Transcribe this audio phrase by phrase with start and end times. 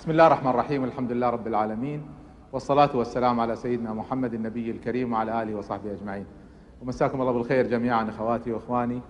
[0.00, 2.02] بسم الله الرحمن الرحيم الحمد لله رب العالمين
[2.52, 6.26] والصلاة والسلام على سيدنا محمد النبي الكريم وعلى آله وصحبه أجمعين.
[6.82, 9.00] ومساكم الله بالخير جميعا أخواتي وإخواني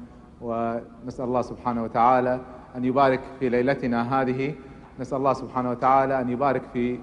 [0.40, 2.40] ونسأل الله سبحانه وتعالى
[2.76, 4.54] أن يبارك في ليلتنا هذه
[5.00, 6.98] نسأل الله سبحانه وتعالى أن يبارك في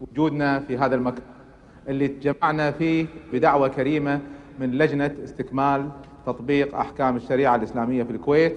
[0.00, 1.24] وجودنا في هذا المكان
[1.88, 4.20] اللي تجمعنا فيه بدعوة كريمة
[4.58, 5.90] من لجنة استكمال
[6.26, 8.56] تطبيق أحكام الشريعة الإسلامية في الكويت.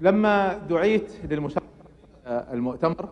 [0.00, 1.73] لما دعيت للمشاركة
[2.26, 3.08] المؤتمر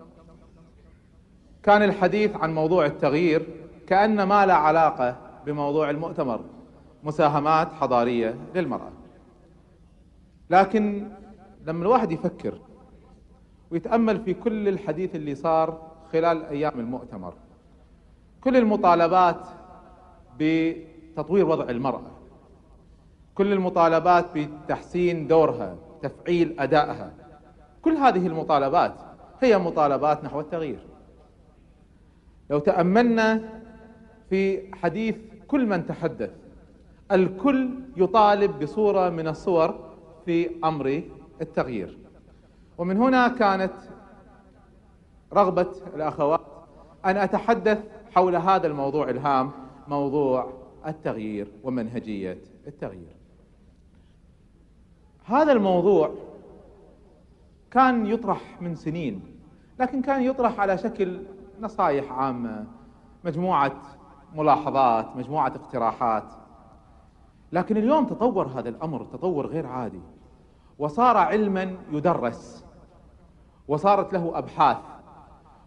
[1.63, 3.47] كان الحديث عن موضوع التغيير
[3.87, 5.17] كأن ما لا علاقة
[5.47, 6.41] بموضوع المؤتمر
[7.05, 8.91] مساهمات حضارية للمرأة.
[10.51, 11.09] لكن
[11.67, 12.59] لما الواحد يفكر
[13.71, 17.35] ويتأمل في كل الحديث اللي صار خلال أيام المؤتمر
[18.41, 19.41] كل المطالبات
[20.39, 22.11] بتطوير وضع المرأة
[23.35, 27.13] كل المطالبات بتحسين دورها تفعيل أدائها
[27.83, 28.95] كل هذه المطالبات
[29.41, 30.87] هي مطالبات نحو التغيير.
[32.51, 33.41] لو تأملنا
[34.31, 35.17] في حديث
[35.49, 36.31] كل من تحدث
[37.13, 41.03] الكل يطالب بصورة من الصور في أمر
[41.41, 41.99] التغيير.
[42.79, 43.73] ومن هنا كانت
[45.33, 46.41] رغبة الأخوات
[47.05, 47.79] أن أتحدث
[48.15, 49.51] حول هذا الموضوع الهام
[49.89, 50.53] موضوع
[50.87, 53.17] التغيير ومنهجية التغيير.
[55.25, 56.15] هذا الموضوع
[57.73, 59.23] كان يطرح من سنين
[59.81, 61.23] لكن كان يطرح على شكل
[61.61, 62.67] نصائح عامة
[63.25, 63.83] مجموعة
[64.35, 66.25] ملاحظات مجموعة اقتراحات.
[67.53, 70.01] لكن اليوم تطور هذا الأمر تطور غير عادي.
[70.79, 72.65] وصار علما يدرس.
[73.69, 74.77] وصارت له أبحاث.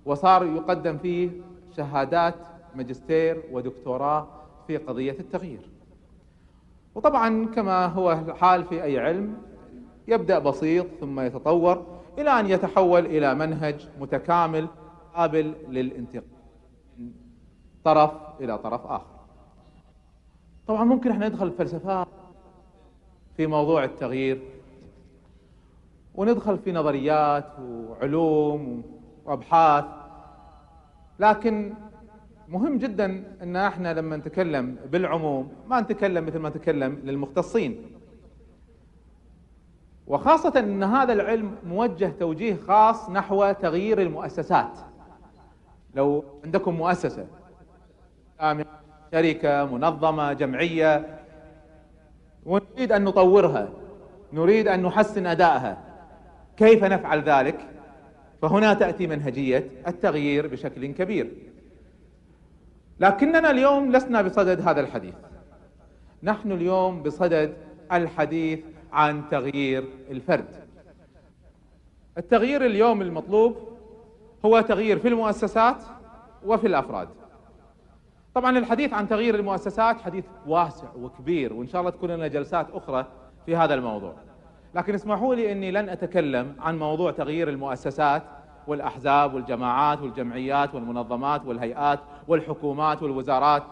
[0.06, 1.30] وصار يقدم فيه
[1.78, 2.36] شهادات
[2.76, 4.28] ماجستير ودكتوراه
[4.68, 5.70] في قضية التغيير.
[6.96, 9.38] وطبعا كما هو الحال في أي علم
[10.08, 11.95] يبدأ بسيط ثم يتطور.
[12.18, 14.68] إلى أن يتحول إلى منهج متكامل
[15.16, 16.24] قابل للانتقال
[17.00, 17.12] من
[17.84, 19.16] طرف إلى طرف آخر.
[20.68, 22.08] طبعا ممكن إحنا ندخل فلسفات
[23.38, 24.42] في موضوع التغيير
[26.16, 28.84] وندخل في نظريات وعلوم
[29.26, 29.86] وأبحاث
[31.20, 31.74] لكن
[32.50, 37.95] مهم جدا إن إحنا لما نتكلم بالعموم ما نتكلم مثل ما نتكلم للمختصين.
[40.08, 44.80] وخاصة إن هذا العلم موجه توجيه خاص نحو تغيير المؤسسات.
[45.96, 47.28] لو عندكم مؤسسة
[49.12, 51.20] شركة منظمة جمعية
[52.46, 53.70] ونريد أن نطورها
[54.34, 55.78] نريد أن نحسن أدائها
[56.58, 57.60] كيف نفعل ذلك؟
[58.42, 61.32] فهنا تأتي منهجية التغيير بشكل كبير.
[63.00, 65.16] لكننا اليوم لسنا بصدد هذا الحديث.
[66.24, 67.54] نحن اليوم بصدد
[67.92, 68.60] الحديث
[68.96, 70.46] عن تغيير الفرد.
[72.18, 73.56] التغيير اليوم المطلوب
[74.46, 75.84] هو تغيير في المؤسسات
[76.46, 77.08] وفي الأفراد.
[78.34, 83.06] طبعا الحديث عن تغيير المؤسسات حديث واسع وكبير وإن شاء الله تكون لنا جلسات أخرى
[83.46, 84.14] في هذا الموضوع.
[84.76, 88.24] لكن اسمحوا لي إني لن أتكلم عن موضوع تغيير المؤسسات
[88.68, 93.64] والأحزاب والجماعات والجمعيات والمنظمات والهيئات والحكومات والوزارات.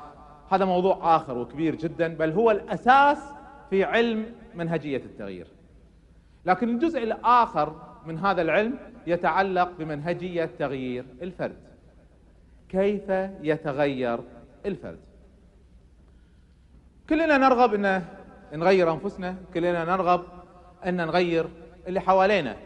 [0.49, 3.33] هذا موضوع آخر وكبير جدا بل هو الأساس
[3.69, 4.25] في علم
[4.55, 5.47] منهجية التغيير.
[6.45, 7.75] لكن الجزء الآخر
[8.05, 11.55] من هذا العلم يتعلق بمنهجية تغيير الفرد.
[12.69, 13.09] كيف
[13.41, 14.19] يتغير
[14.65, 14.99] الفرد؟
[17.09, 18.05] كلنا نرغب إن
[18.53, 20.23] نغير أنفسنا كلنا نرغب
[20.85, 21.49] إن نغير
[21.87, 22.57] اللي حوالينا.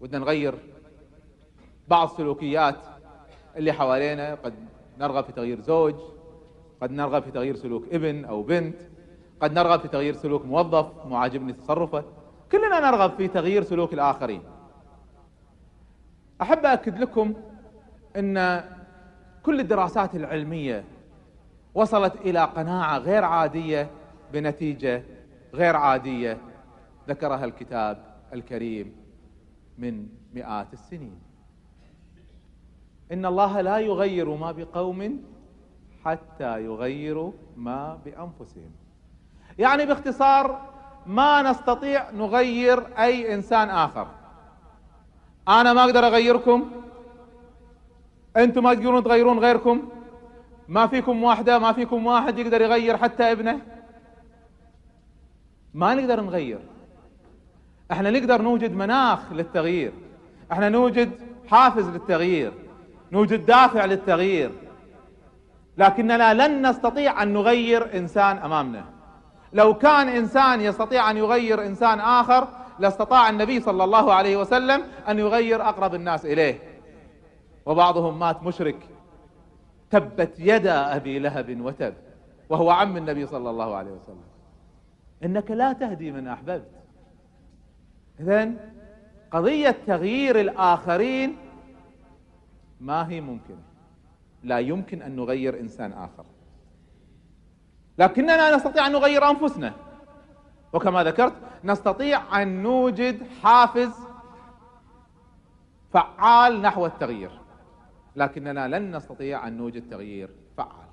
[0.00, 0.54] ودنا نغير
[1.88, 2.78] بعض سلوكيات
[3.56, 4.34] اللي حوالينا.
[4.34, 4.54] قد
[4.98, 5.94] نرغب في تغيير زوج
[6.80, 8.76] قد نرغب في تغيير سلوك ابن أو بنت.
[9.40, 12.04] قد نرغب في تغيير سلوك موظف معاجبني تصرفه.
[12.52, 14.42] كلنا نرغب في تغيير سلوك الآخرين.
[16.42, 17.34] أحب اكد لكم
[18.16, 18.64] إن
[19.42, 20.84] كل الدراسات العلمية
[21.74, 23.90] وصلت إلى قناعة غير عادية
[24.32, 25.02] بنتيجة
[25.54, 26.38] غير عادية
[27.08, 28.96] ذكرها الكتاب الكريم
[29.78, 31.18] من مئات السنين.
[33.12, 35.24] إن الله لا يغير ما بقوم
[36.04, 38.70] حتى يغيروا ما بأنفسهم.
[39.58, 40.60] يعني باختصار
[41.06, 44.06] ما نستطيع نغير أي إنسان آخر.
[45.48, 46.70] أنا ما أقدر أغيركم.
[48.36, 49.88] أنتم ما تقدرون تغيرون غيركم.
[50.68, 53.60] ما فيكم واحدة ما فيكم واحد يقدر يغير حتى ابنه.
[55.74, 56.58] ما نقدر نغير.
[57.92, 59.92] إحنا نقدر نوجد مناخ للتغيير.
[60.52, 61.10] إحنا نوجد
[61.50, 62.52] حافز للتغيير.
[63.12, 64.50] نوجد دافع للتغيير.
[65.78, 68.95] لكننا لن نستطيع أن نغير إنسان أمامنا.
[69.56, 72.48] لو كان إنسان يستطيع أن يغير إنسان آخر
[72.78, 76.58] لاستطاع النبي صلى الله عليه وسلم أن يغير أقرب الناس إليه.
[77.66, 78.88] وبعضهم مات مشرك.
[79.90, 81.94] تبت يدا أبي لهب وتب
[82.48, 84.24] وهو عم النبي صلى الله عليه وسلم.
[85.24, 86.70] إنك لا تهدي من أحببت.
[88.20, 88.50] إذا
[89.30, 91.36] قضية تغيير الآخرين
[92.80, 93.62] ما هي ممكنة.
[94.42, 96.24] لا يمكن أن نغير إنسان آخر.
[97.98, 99.72] لكننا نستطيع أن نغير أنفسنا.
[100.72, 101.32] وكما ذكرت
[101.64, 103.92] نستطيع أن نوجد حافز
[105.92, 107.30] فعال نحو التغيير.
[108.16, 110.86] لكننا لن نستطيع أن نوجد تغيير فعال.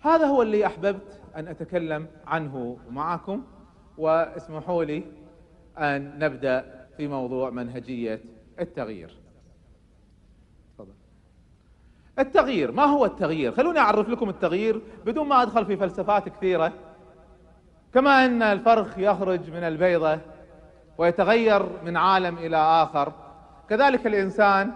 [0.00, 3.44] هذا هو اللي أحببت أن أتكلم عنه معكم
[3.98, 5.04] واسمحوا لي
[5.78, 8.20] أن نبدأ في موضوع منهجية
[8.60, 9.21] التغيير.
[12.18, 16.72] التغيير ما هو التغيير؟ خلوني أعرف لكم التغيير بدون ما أدخل في فلسفات كثيرة.
[17.94, 20.18] كما أن الفرخ يخرج من البيضة
[20.98, 23.12] ويتغير من عالم إلى آخر
[23.68, 24.72] كذلك الإنسان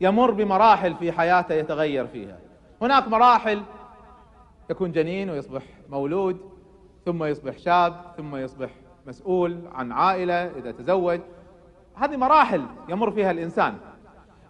[0.00, 2.38] يمر بمراحل في حياته يتغير فيها.
[2.82, 3.62] هناك مراحل
[4.70, 6.40] يكون جنين ويصبح مولود
[7.04, 8.70] ثم يصبح شاب ثم يصبح
[9.06, 11.20] مسؤول عن عائلة إذا تزوج.
[11.94, 13.74] هذه مراحل يمر فيها الإنسان.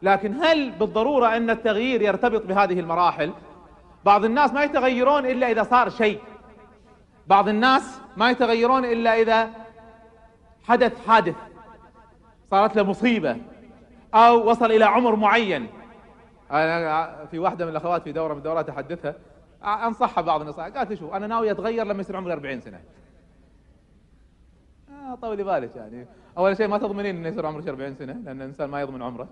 [0.03, 3.33] لكن هل بالضرورة أن التغيير يرتبط بهذه المراحل؟
[4.05, 6.21] بعض الناس ما يتغيرون إلا إذا صار شيء.
[7.27, 9.51] بعض الناس ما يتغيرون إلا إذا
[10.65, 11.35] حدث حادث
[12.51, 13.37] صارت له مصيبة
[14.15, 15.67] أو وصل إلى عمر معين.
[16.51, 19.15] أنا في واحدة من الأخوات في دورة من الدورات أحدثها
[19.65, 22.81] أنصحها بعض النصائح قالت لي شوف أنا ناوي أتغير لما يصير عمري 40 سنة.
[24.91, 26.07] آه طولي بالك يعني.
[26.39, 29.29] أول شيء ما تضمنين إنه يصير عمرك 40 سنة لأن الإنسان ما يضمن عمره.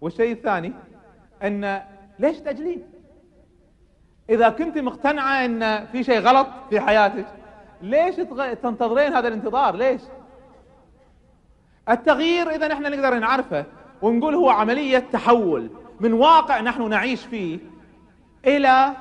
[0.00, 0.72] والشيء الثاني
[1.42, 1.82] أن
[2.18, 2.82] ليش تأجلين
[4.30, 7.26] إذا كنت مقتنعة أن في شيء غلط في حياتك
[7.82, 8.14] ليش
[8.62, 10.00] تنتظرين هذا الانتظار؟ ليش؟
[11.88, 13.64] التغيير إذا نحن نقدر نعرفه
[14.02, 15.70] ونقول هو عملية تحول
[16.00, 17.58] من واقع نحن نعيش فيه
[18.46, 18.92] إلى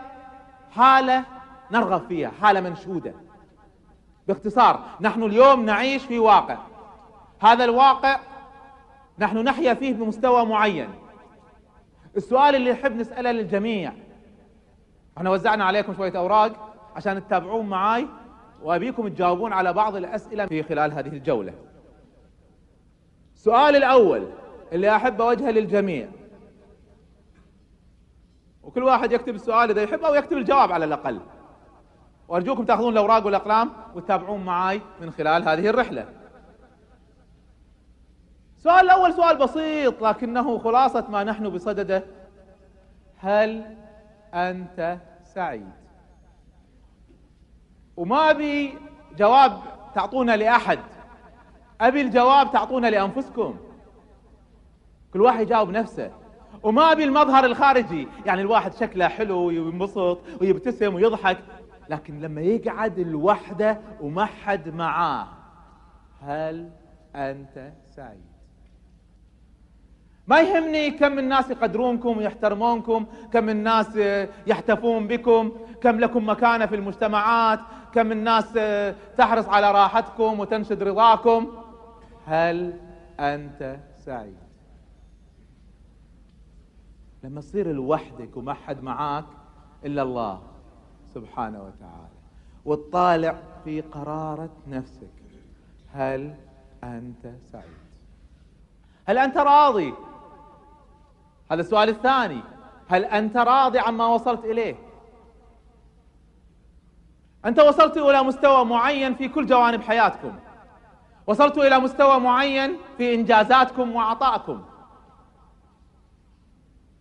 [0.72, 1.24] حالة
[1.72, 3.14] نرغب فيها حالة منشودة.
[4.28, 6.58] باختصار نحن اليوم نعيش في واقع.
[7.42, 8.20] هذا الواقع
[9.20, 10.90] نحن نحيا فيه بمستوى معين.
[12.18, 13.94] السؤال اللي نحب نسأله للجميع.
[15.18, 18.08] إحنا وزعنا عليكم شوية أوراق عشان تتابعون معاي
[18.64, 21.54] وأبيكم تجاوبون على بعض الأسئلة في خلال هذه الجولة.
[23.36, 24.28] السؤال الأول
[24.72, 26.08] اللي أحب أوجهه للجميع.
[28.64, 31.20] وكل واحد يكتب السؤال إذا يحب أو يكتب الجواب على الأقل.
[32.28, 36.19] وأرجوكم تأخذون الأوراق والأقلام وتتابعون معاي من خلال هذه الرحلة.
[38.60, 42.04] السؤال الأول سؤال بسيط لكنه خلاصة ما نحن بصدده.
[43.18, 43.76] هل
[44.34, 45.70] أنت سعيد؟
[47.98, 48.78] وما أبي
[49.18, 49.60] جواب
[49.96, 50.80] تعطونا لأحد.
[51.82, 53.58] أبي الجواب تعطونا لأنفسكم.
[55.14, 56.12] كل واحد يجاوب نفسه.
[56.64, 61.38] وما أبي المظهر الخارجي يعني الواحد شكله حلو وينبسط ويبتسم ويضحك
[61.90, 65.28] لكن لما يقعد الوحدة وما حد معاه
[66.22, 66.70] هل
[67.16, 68.29] أنت سعيد؟
[70.30, 73.96] ما يهمني كم الناس يقدرونكم ويحترمونكم كم الناس
[74.48, 77.60] يحتفون بكم كم لكم مكانة في المجتمعات
[77.94, 78.54] كم الناس
[79.18, 81.48] تحرص على راحتكم وتنشد رضاكم.
[82.26, 82.74] هل
[83.20, 84.38] أنت سعيد؟
[87.24, 89.26] لما تصير لوحدك وما حد معاك
[89.86, 90.42] إلا الله
[91.14, 92.20] سبحانه وتعالى
[92.66, 95.10] وتطالع في قرارة نفسك
[95.94, 96.36] هل
[96.84, 97.80] أنت سعيد؟
[99.06, 99.94] هل أنت راضي؟
[101.52, 102.42] هذا السؤال الثاني.
[102.88, 104.76] هل أنت راضي عما وصلت إليه؟
[107.46, 110.40] أنت وصلت إلى مستوى معين في كل جوانب حياتكم.
[111.28, 114.62] وصلت إلى مستوى معين في إنجازاتكم وعطائكم.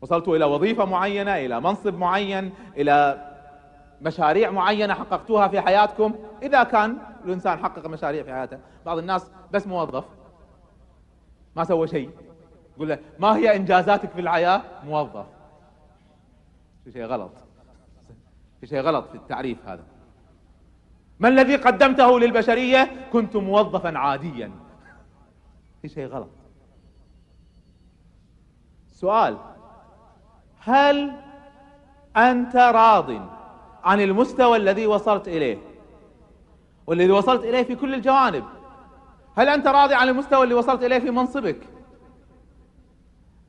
[0.00, 3.24] وصلت إلى وظيفة معينة إلى منصب معين إلى
[4.00, 6.14] مشاريع معينة حققتوها في حياتكم.
[6.42, 8.58] إذا كان الإنسان حقق مشاريع في حياته.
[8.86, 10.04] بعض الناس بس موظف
[11.56, 12.10] ما سوى شيء.
[12.78, 15.26] يقول له ما هي إنجازاتك في الحياة؟ موظف.
[16.84, 17.32] في شيء غلط.
[18.60, 19.82] في شيء غلط في التعريف هذا.
[21.20, 24.50] ما الذي قدمته للبشرية؟ كنت موظفا عاديا.
[25.82, 26.30] في شيء غلط.
[28.88, 29.38] سؤال.
[30.58, 31.12] هل
[32.16, 33.10] أنت راض
[33.84, 35.58] عن المستوى الذي وصلت إليه؟
[36.86, 38.44] والذي وصلت إليه في كل الجوانب.
[39.36, 41.77] هل أنت راضي عن المستوى اللي وصلت إليه في منصبك؟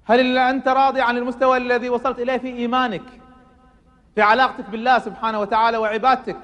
[0.10, 3.04] هل أنت راضي عن المستوى الذي وصلت إليه في إيمانك
[4.16, 6.38] في علاقتك بالله سبحانه وتعالى وعبادتك؟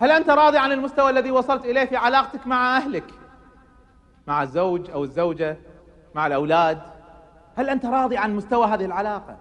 [0.00, 3.04] هل أنت راضي عن المستوى الذي وصلت إليه في علاقتك مع أهلك
[4.26, 5.56] مع الزوج أو الزوجة
[6.14, 6.82] مع الأولاد؟
[7.56, 9.36] هل أنت راضي عن مستوى هذه العلاقة؟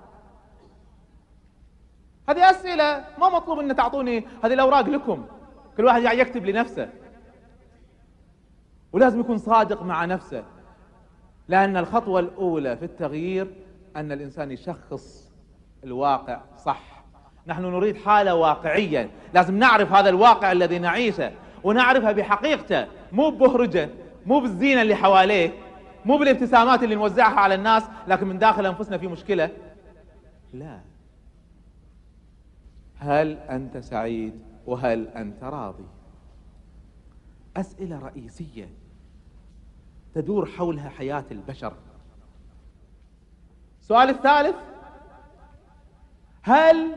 [2.30, 5.26] هذه أسئلة ما مطلوب أن تعطوني هذه الأوراق لكم.
[5.78, 6.90] كل واحد يكتب لنفسه.
[8.94, 10.44] ولازم يكون صادق مع نفسه.
[11.48, 13.48] لأن الخطوة الأولى في التغيير
[13.96, 15.32] أن الإنسان يشخص
[15.84, 17.04] الواقع صح.
[17.48, 19.10] نحن نريد حالة واقعية.
[19.34, 21.32] لازم نعرف هذا الواقع الذي نعيشه
[21.64, 23.90] ونعرفها بحقيقته مو ببهرجة
[24.26, 25.54] مو بالزينة اللي حواليه
[26.06, 29.50] مو بالابتسامات اللي نوزعها على الناس لكن من داخل أنفسنا في مشكلة.
[30.54, 30.80] لا.
[32.98, 34.34] هل أنت سعيد
[34.66, 35.86] وهل أنت راضي؟
[37.58, 38.70] أسئلة رئيسية.
[40.16, 41.74] تدور حولها حياة البشر.
[43.82, 44.56] السؤال الثالث.
[46.44, 46.96] هل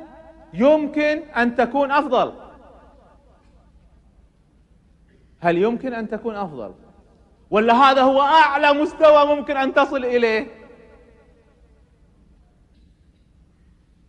[0.54, 2.32] يمكن أن تكون أفضل؟
[5.40, 6.74] هل يمكن أن تكون أفضل؟
[7.50, 10.46] ولا هذا هو أعلى مستوى ممكن أن تصل إليه؟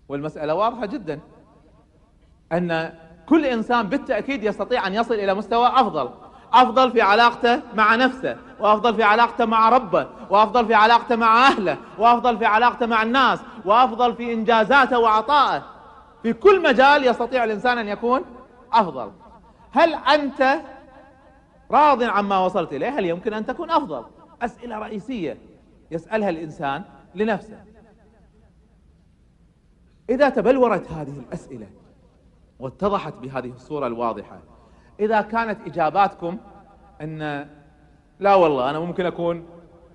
[0.09, 1.19] والمسألة واضحة جدا.
[2.51, 2.99] أن
[3.29, 6.28] كل إنسان بالتأكيد يستطيع أن يصل إلى مستوى أفضل.
[6.53, 11.77] أفضل في علاقته مع نفسه وأفضل في علاقته مع ربه وأفضل في علاقته مع أهله
[11.97, 15.63] وأفضل في علاقته مع الناس وأفضل في إنجازاته وعطائه.
[16.23, 18.21] في كل مجال يستطيع الإنسان أن يكون
[18.73, 19.11] أفضل.
[19.71, 20.61] هل أنت
[21.71, 24.05] راض عما وصلت إليه؟ هل يمكن أن تكون أفضل؟
[24.41, 25.37] أسئلة رئيسية
[25.91, 26.83] يسألها الإنسان
[27.15, 27.63] لنفسه.
[30.09, 31.67] إذا تبلورت هذه الأسئلة
[32.59, 34.39] واتضحت بهذه الصورة الواضحة
[34.99, 36.37] إذا كانت إجاباتكم
[37.01, 37.47] أن
[38.19, 39.45] لا والله أنا ممكن أكون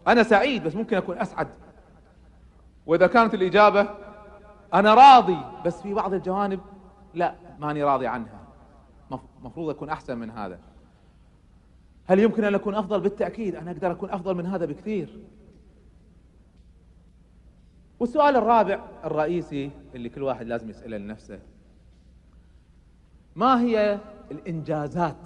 [0.08, 1.49] أنا سعيد بس ممكن أكون أسعد.
[2.87, 3.88] وإذا كانت الإجابة
[4.75, 6.61] أنا راضي بس في بعض الجوانب
[7.14, 8.40] لا ماني راضي عنها.
[9.42, 10.58] مفروض أكون أحسن من هذا.
[12.06, 15.18] هل يمكن أن أكون أفضل؟ بالتأكيد أنا أقدر أكون أفضل من هذا بكثير.
[18.00, 21.38] والسؤال الرابع الرئيسي اللي كل واحد لازم يسأله لنفسه.
[23.37, 23.99] ما هي
[24.31, 25.16] الإنجازات.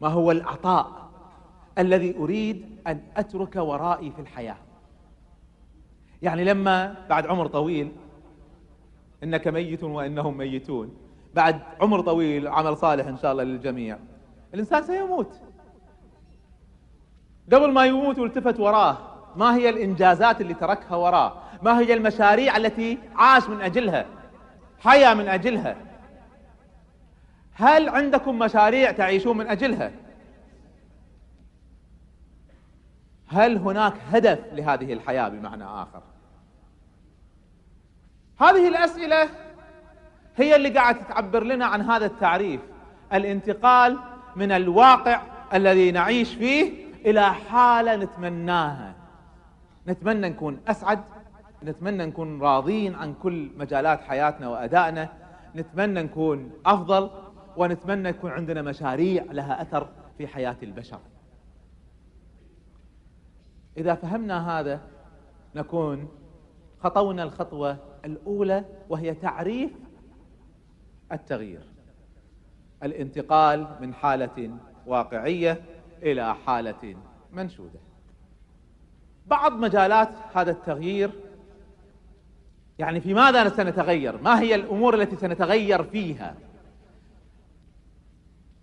[0.00, 1.08] ما هو العطاء
[1.78, 4.56] الذي أريد أن أترك ورائي في الحياة؟
[6.22, 7.92] يعني لما بعد عمر طويل
[9.22, 10.96] إنك ميت وإنهم ميتون.
[11.34, 13.98] بعد عمر طويل عمل صالح إن شاء الله للجميع.
[14.54, 15.40] الإنسان سيموت.
[17.52, 18.98] قبل ما يموت والتفت وراه
[19.36, 21.32] ما هي الإنجازات اللي تركها وراه؟
[21.62, 24.06] ما هي المشاريع التي عاش من أجلها؟
[24.80, 25.76] حيا من أجلها.
[27.58, 29.90] هل عندكم مشاريع تعيشون من أجلها؟
[33.28, 36.02] هل هناك هدف لهذه الحياة بمعنى آخر؟
[38.40, 39.28] هذه الأسئلة
[40.36, 42.60] هي اللي قاعد تعبر لنا عن هذا التعريف
[43.12, 43.98] الانتقال
[44.36, 45.22] من الواقع
[45.54, 46.72] الذي نعيش فيه
[47.06, 48.94] إلى حالة نتمناها.
[49.88, 51.00] نتمنى نكون أسعد
[51.64, 55.08] نتمنى نكون راضين عن كل مجالات حياتنا وأدائنا
[55.56, 57.10] نتمنى نكون أفضل.
[57.58, 59.88] ونتمنى يكون عندنا مشاريع لها أثر
[60.18, 61.00] في حياة البشر.
[63.76, 64.80] إذا فهمنا هذا
[65.54, 66.08] نكون
[66.80, 69.70] خطونا الخطوة الأولى وهي تعريف
[71.12, 71.62] التغيير.
[72.82, 75.62] الانتقال من حالة واقعية
[76.02, 76.96] إلى حالة
[77.32, 77.80] منشودة.
[79.26, 81.10] بعض مجالات هذا التغيير
[82.78, 86.34] يعني في ماذا سنتغير؟ ما هي الأمور التي سنتغير فيها؟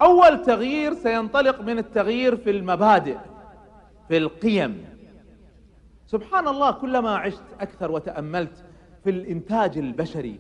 [0.02, 3.18] أول تغيير سينطلق من التغيير في المبادئ
[4.08, 4.86] في القيم.
[6.08, 8.64] سبحان الله كلما عشت أكثر وتأملت
[9.04, 10.40] في الإنتاج البشري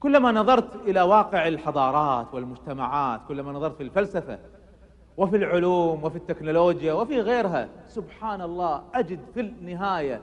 [0.00, 4.38] كلما نظرت إلى واقع الحضارات والمجتمعات كلما نظرت في الفلسفة
[5.16, 10.22] وفي العلوم وفي التكنولوجيا وفي غيرها سبحان الله أجد في النهاية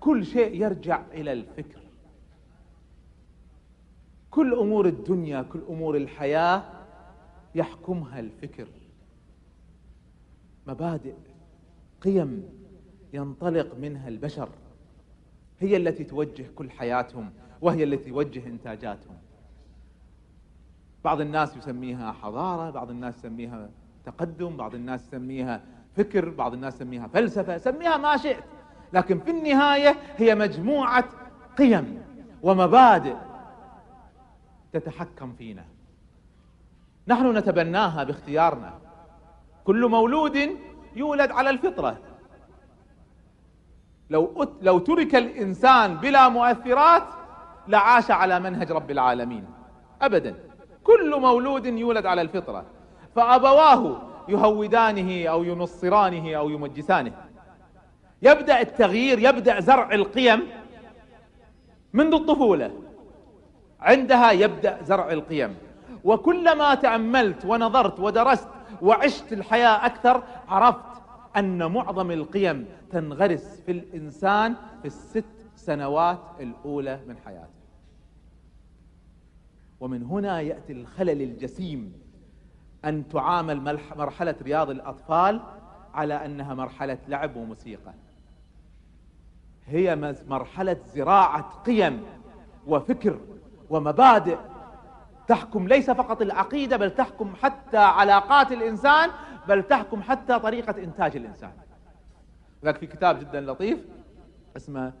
[0.00, 1.80] كل شيء يرجع إلى الفكر.
[4.30, 6.62] كل أمور الدنيا كل أمور الحياة
[7.58, 8.68] يحكمها الفكر.
[10.66, 11.14] مبادئ
[12.00, 12.48] قيم
[13.12, 14.48] ينطلق منها البشر.
[15.60, 19.16] هي التي توجه كل حياتهم وهي التي توجه إنتاجاتهم.
[21.04, 23.70] بعض الناس يسميها حضارة بعض الناس يسميها
[24.04, 25.62] تقدم بعض الناس يسميها
[25.96, 28.44] فكر بعض الناس يسميها فلسفة سميها ما شئت.
[28.92, 31.08] لكن في النهاية هي مجموعة
[31.58, 32.02] قيم
[32.42, 33.16] ومبادئ
[34.72, 35.64] تتحكم فينا.
[37.08, 38.74] نحن نتبناها باختيارنا.
[39.64, 40.38] كل مولود
[40.96, 41.98] يولد على الفطرة.
[44.10, 47.02] لو لو ترك الإنسان بلا مؤثرات
[47.68, 49.44] لعاش على منهج رب العالمين.
[50.02, 50.34] ابدا.
[50.84, 52.64] كل مولود يولد على الفطرة.
[53.16, 57.12] فأبواه يهودانه أو ينصرانه أو يمجسانه.
[58.22, 60.48] يبدأ التغيير يبدأ زرع القيم
[61.92, 62.70] منذ الطفولة.
[63.80, 65.67] عندها يبدأ زرع القيم.
[66.04, 68.48] وكلما تأملت ونظرت ودرست
[68.82, 71.02] وعشت الحياة أكثر عرفت
[71.36, 75.24] أن معظم القيم تنغرس في الإنسان في الست
[75.56, 77.58] سنوات الأولى من حياته.
[79.80, 81.92] ومن هنا يأتي الخلل الجسيم
[82.84, 85.40] أن تعامل مرحلة رياض الأطفال
[85.94, 87.94] على أنها مرحلة لعب وموسيقى.
[89.66, 92.02] هي مرحلة زراعة قيم
[92.66, 93.18] وفكر
[93.70, 94.38] ومبادئ
[95.28, 99.10] تحكم ليس فقط العقيدة بل تحكم حتى علاقات الإنسان
[99.48, 101.52] بل تحكم حتى طريقة إنتاج الإنسان.
[102.62, 103.78] لك في كتاب جدا لطيف
[104.56, 104.92] اسمه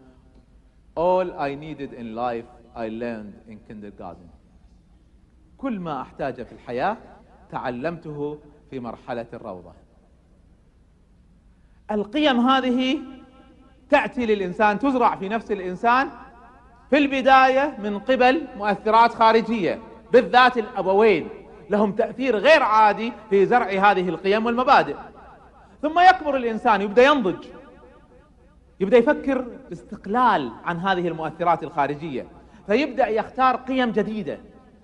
[0.98, 4.28] All I needed in life I learned in kindergarten.
[5.58, 6.96] كل ما أحتاجه في الحياة
[7.50, 8.38] تعلمته
[8.70, 9.72] في مرحلة الروضة.
[11.90, 12.98] القيم هذه
[13.90, 16.10] تأتي للإنسان تزرع في نفس الإنسان
[16.90, 19.82] في البداية من قبل مؤثرات خارجية.
[20.12, 21.28] بالذات الأبوين.
[21.70, 24.96] لهم تأثير غير عادي في زرع هذه القيم والمبادئ.
[25.82, 27.44] ثم يكبر الإنسان يبدأ ينضج.
[28.80, 32.26] يبدأ يفكر باستقلال عن هذه المؤثرات الخارجية.
[32.66, 34.38] فيبدأ يختار قيم جديدة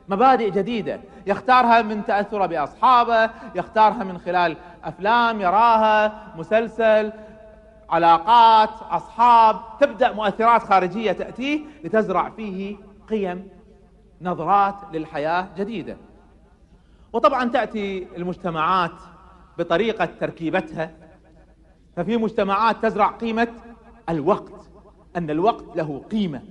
[0.08, 1.00] مبادئ جديدة.
[1.26, 7.12] يختارها من تأثره بأصحابه يختارها من خلال أفلام يراها مسلسل
[7.90, 9.60] علاقات أصحاب.
[9.80, 12.76] تبدأ مؤثرات خارجية تأتيه لتزرع فيه
[13.10, 13.48] قيم
[14.20, 15.96] نظرات للحياة جديدة.
[17.12, 19.00] وطبعا تأتي المجتمعات
[19.58, 20.90] بطريقة تركيبتها.
[21.96, 23.48] ففي مجتمعات تزرع قيمة
[24.08, 24.70] الوقت
[25.16, 26.42] أن الوقت له قيمة.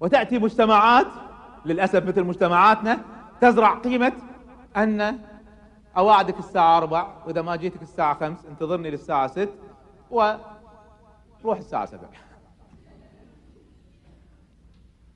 [0.00, 1.06] وتأتي مجتمعات
[1.64, 3.00] للأسف مثل مجتمعاتنا
[3.40, 4.12] تزرع قيمة
[4.76, 5.18] أن
[5.96, 9.54] أواعدك الساعة أربع وإذا ما جيتك الساعة خمس انتظرني للساعة ست
[10.10, 12.08] وروح الساعة سبع.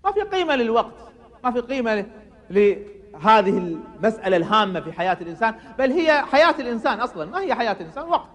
[0.05, 1.08] ما في قيمة للوقت.
[1.45, 2.07] ما في قيمة
[2.51, 8.05] لهذه المسألة الهامة في حياة الإنسان بل هي حياة الإنسان أصلا ما هي حياة الإنسان
[8.05, 8.29] وقت.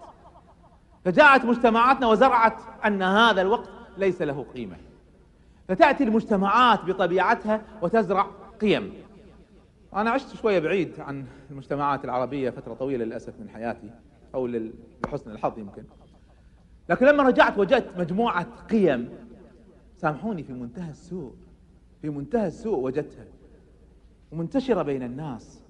[1.04, 4.76] فجاءت مجتمعاتنا وزرعت أن هذا الوقت ليس له قيمة.
[5.68, 8.26] فتأتي المجتمعات بطبيعتها وتزرع
[8.60, 8.92] قيم.
[9.94, 13.90] أنا عشت شوية بعيد عن المجتمعات العربية فترة طويلة للأسف من حياتي
[14.34, 14.46] أو
[15.04, 15.84] لحسن الحظ يمكن.
[16.88, 19.08] لكن لما رجعت وجدت مجموعة قيم
[19.96, 21.34] سامحوني في منتهى السوء.
[22.04, 23.24] في منتهى السوء وجدتها
[24.32, 25.63] ومنتشرة بين الناس.